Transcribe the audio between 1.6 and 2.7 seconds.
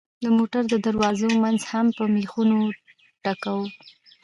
هم په مېخونو